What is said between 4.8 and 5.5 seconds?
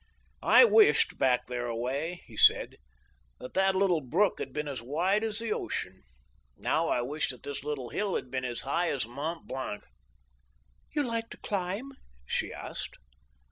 wide as